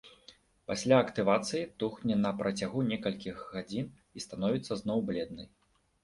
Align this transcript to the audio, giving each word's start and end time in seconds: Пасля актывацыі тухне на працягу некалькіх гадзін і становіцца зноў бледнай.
Пасля 0.69 0.95
актывацыі 1.01 1.59
тухне 1.83 2.15
на 2.21 2.31
працягу 2.39 2.79
некалькіх 2.91 3.35
гадзін 3.57 3.91
і 4.21 4.25
становіцца 4.25 4.73
зноў 4.81 5.05
бледнай. 5.11 5.47